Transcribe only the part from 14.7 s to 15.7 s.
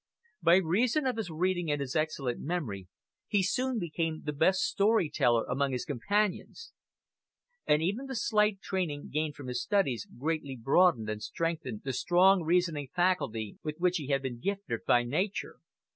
by nature.